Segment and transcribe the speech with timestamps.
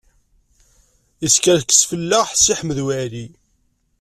[1.23, 3.25] Yeskerkes fell-aɣ Si Ḥmed Waɛli.